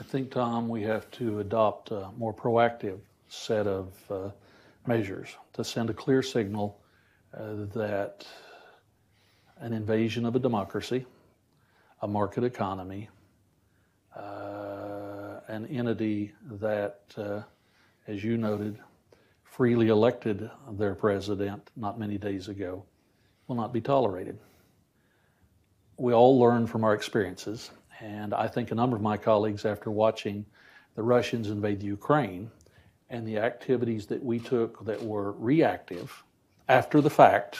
I 0.00 0.04
think, 0.04 0.30
Tom, 0.30 0.68
we 0.68 0.82
have 0.82 1.10
to 1.12 1.40
adopt 1.40 1.90
a 1.90 2.10
more 2.16 2.32
proactive 2.32 3.00
set 3.28 3.66
of 3.66 3.92
uh, 4.08 4.30
measures 4.86 5.28
to 5.54 5.64
send 5.64 5.90
a 5.90 5.92
clear 5.92 6.22
signal 6.22 6.80
uh, 7.36 7.66
that 7.74 8.24
an 9.58 9.72
invasion 9.72 10.24
of 10.24 10.36
a 10.36 10.38
democracy, 10.38 11.04
a 12.02 12.06
market 12.06 12.44
economy, 12.44 13.08
uh, 14.14 15.40
an 15.48 15.66
entity 15.66 16.32
that, 16.52 17.00
uh, 17.16 17.40
as 18.06 18.22
you 18.22 18.36
noted, 18.36 18.78
freely 19.42 19.88
elected 19.88 20.48
their 20.72 20.94
president 20.94 21.72
not 21.74 21.98
many 21.98 22.18
days 22.18 22.46
ago, 22.46 22.84
will 23.48 23.56
not 23.56 23.72
be 23.72 23.80
tolerated. 23.80 24.38
We 25.96 26.12
all 26.12 26.38
learn 26.38 26.68
from 26.68 26.84
our 26.84 26.94
experiences, 26.94 27.72
and 28.00 28.34
I 28.34 28.48
think 28.48 28.70
a 28.70 28.74
number 28.74 28.96
of 28.96 29.02
my 29.02 29.16
colleagues, 29.16 29.64
after 29.64 29.90
watching 29.90 30.44
the 30.94 31.02
Russians 31.02 31.50
invade 31.50 31.82
Ukraine 31.82 32.50
and 33.10 33.26
the 33.26 33.38
activities 33.38 34.06
that 34.06 34.22
we 34.22 34.38
took 34.38 34.84
that 34.84 35.02
were 35.02 35.32
reactive 35.32 36.24
after 36.68 37.00
the 37.00 37.10
fact, 37.10 37.58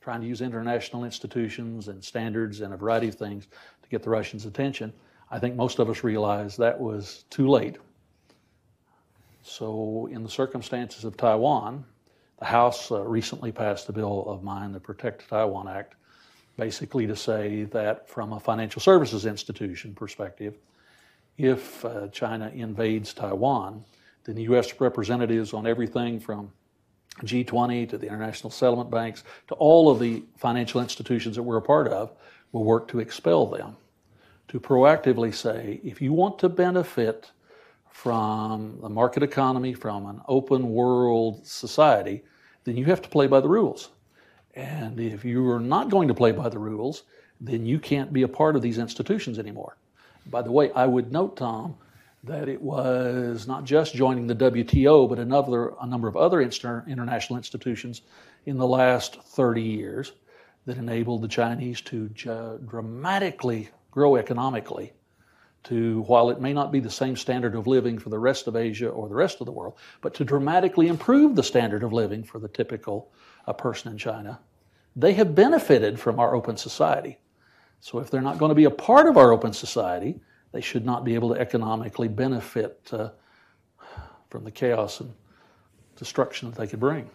trying 0.00 0.20
to 0.20 0.26
use 0.26 0.42
international 0.42 1.04
institutions 1.04 1.88
and 1.88 2.04
standards 2.04 2.60
and 2.60 2.74
a 2.74 2.76
variety 2.76 3.08
of 3.08 3.14
things 3.14 3.46
to 3.82 3.88
get 3.88 4.02
the 4.02 4.10
Russians' 4.10 4.44
attention, 4.44 4.92
I 5.30 5.38
think 5.38 5.56
most 5.56 5.78
of 5.78 5.88
us 5.88 6.04
realized 6.04 6.58
that 6.58 6.78
was 6.78 7.24
too 7.30 7.48
late. 7.48 7.78
So, 9.42 10.08
in 10.12 10.22
the 10.22 10.28
circumstances 10.28 11.04
of 11.04 11.16
Taiwan, 11.16 11.84
the 12.38 12.44
House 12.44 12.90
uh, 12.90 13.02
recently 13.02 13.52
passed 13.52 13.88
a 13.88 13.92
bill 13.92 14.24
of 14.26 14.42
mine, 14.42 14.72
the 14.72 14.80
Protect 14.80 15.28
Taiwan 15.28 15.68
Act, 15.68 15.94
basically 16.56 17.06
to 17.06 17.16
say 17.16 17.64
that 17.64 18.08
from 18.08 18.32
a 18.32 18.40
financial 18.40 18.80
services 18.80 19.26
institution 19.26 19.94
perspective, 19.94 20.58
if 21.36 21.84
uh, 21.84 22.08
China 22.08 22.50
invades 22.54 23.12
Taiwan, 23.12 23.84
then 24.24 24.36
the 24.36 24.42
U.S. 24.44 24.80
representatives 24.80 25.52
on 25.52 25.66
everything 25.66 26.20
from 26.20 26.52
G20 27.22 27.88
to 27.90 27.98
the 27.98 28.06
international 28.06 28.50
settlement 28.50 28.90
banks 28.90 29.24
to 29.48 29.54
all 29.54 29.90
of 29.90 30.00
the 30.00 30.24
financial 30.36 30.80
institutions 30.80 31.36
that 31.36 31.42
we're 31.42 31.56
a 31.56 31.62
part 31.62 31.88
of 31.88 32.12
will 32.52 32.64
work 32.64 32.88
to 32.88 33.00
expel 33.00 33.46
them. 33.46 33.76
To 34.48 34.60
proactively 34.60 35.34
say, 35.34 35.80
if 35.82 36.00
you 36.00 36.12
want 36.12 36.38
to 36.40 36.48
benefit 36.48 37.30
from 37.90 38.78
the 38.80 38.88
market 38.88 39.22
economy, 39.22 39.72
from 39.72 40.06
an 40.06 40.20
open 40.28 40.70
world 40.70 41.46
society, 41.46 42.22
then 42.64 42.76
you 42.76 42.84
have 42.86 43.00
to 43.02 43.08
play 43.08 43.26
by 43.26 43.40
the 43.40 43.48
rules. 43.48 43.90
And 44.54 45.00
if 45.00 45.24
you 45.24 45.48
are 45.50 45.60
not 45.60 45.90
going 45.90 46.08
to 46.08 46.14
play 46.14 46.32
by 46.32 46.48
the 46.48 46.58
rules, 46.58 47.02
then 47.40 47.66
you 47.66 47.78
can't 47.78 48.12
be 48.12 48.22
a 48.22 48.28
part 48.28 48.56
of 48.56 48.62
these 48.62 48.78
institutions 48.78 49.38
anymore. 49.38 49.76
By 50.26 50.42
the 50.42 50.52
way, 50.52 50.70
I 50.72 50.86
would 50.86 51.12
note, 51.12 51.36
Tom, 51.36 51.76
that 52.22 52.48
it 52.48 52.62
was 52.62 53.46
not 53.46 53.64
just 53.64 53.94
joining 53.94 54.26
the 54.26 54.34
WTO, 54.34 55.08
but 55.08 55.18
another, 55.18 55.74
a 55.80 55.86
number 55.86 56.08
of 56.08 56.16
other 56.16 56.40
inter- 56.40 56.84
international 56.88 57.36
institutions 57.36 58.02
in 58.46 58.56
the 58.56 58.66
last 58.66 59.22
30 59.22 59.60
years 59.60 60.12
that 60.66 60.78
enabled 60.78 61.22
the 61.22 61.28
Chinese 61.28 61.80
to 61.82 62.08
dramatically 62.66 63.68
grow 63.90 64.16
economically 64.16 64.92
to, 65.64 66.02
while 66.02 66.30
it 66.30 66.40
may 66.40 66.52
not 66.52 66.70
be 66.70 66.80
the 66.80 66.90
same 66.90 67.16
standard 67.16 67.54
of 67.54 67.66
living 67.66 67.98
for 67.98 68.10
the 68.10 68.18
rest 68.18 68.46
of 68.46 68.56
Asia 68.56 68.88
or 68.88 69.08
the 69.08 69.14
rest 69.14 69.40
of 69.40 69.46
the 69.46 69.52
world, 69.52 69.74
but 70.00 70.14
to 70.14 70.24
dramatically 70.24 70.88
improve 70.88 71.34
the 71.34 71.42
standard 71.42 71.82
of 71.82 71.92
living 71.92 72.22
for 72.22 72.38
the 72.38 72.48
typical 72.48 73.10
uh, 73.46 73.52
person 73.52 73.90
in 73.90 73.98
China. 73.98 74.38
They 74.96 75.14
have 75.14 75.34
benefited 75.34 75.98
from 75.98 76.20
our 76.20 76.34
open 76.34 76.56
society. 76.56 77.18
So 77.80 77.98
if 77.98 78.10
they're 78.10 78.22
not 78.22 78.38
going 78.38 78.50
to 78.50 78.54
be 78.54 78.64
a 78.64 78.70
part 78.70 79.08
of 79.08 79.16
our 79.16 79.32
open 79.32 79.52
society, 79.52 80.20
they 80.52 80.60
should 80.60 80.84
not 80.84 81.04
be 81.04 81.14
able 81.14 81.34
to 81.34 81.40
economically 81.40 82.08
benefit 82.08 82.88
uh, 82.92 83.10
from 84.30 84.44
the 84.44 84.50
chaos 84.50 85.00
and 85.00 85.12
destruction 85.96 86.50
that 86.50 86.56
they 86.56 86.66
could 86.66 86.80
bring. 86.80 87.10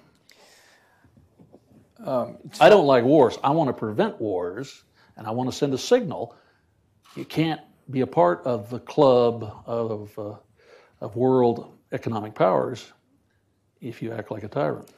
Um, 2.03 2.37
I 2.59 2.69
don't 2.69 2.85
like 2.85 3.03
wars. 3.03 3.37
I 3.43 3.51
want 3.51 3.67
to 3.67 3.73
prevent 3.73 4.19
wars, 4.19 4.83
and 5.17 5.27
I 5.27 5.31
want 5.31 5.49
to 5.49 5.55
send 5.55 5.73
a 5.73 5.77
signal. 5.77 6.35
You 7.15 7.25
can't 7.25 7.61
be 7.89 8.01
a 8.01 8.07
part 8.07 8.43
of 8.45 8.69
the 8.69 8.79
club 8.79 9.63
of, 9.65 10.17
uh, 10.17 10.35
of 11.01 11.15
world 11.15 11.77
economic 11.91 12.35
powers 12.35 12.91
if 13.81 14.01
you 14.01 14.11
act 14.11 14.31
like 14.31 14.43
a 14.43 14.47
tyrant. 14.47 14.89